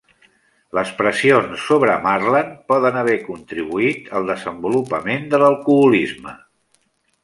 Les 0.77 0.93
pressions 1.01 1.65
sobre 1.65 1.99
Marland 2.07 2.57
poden 2.73 2.99
haver 3.03 3.21
contribuït 3.29 4.13
al 4.21 4.29
desenvolupament 4.35 5.33
de 5.37 5.45
l'alcoholisme. 5.47 6.39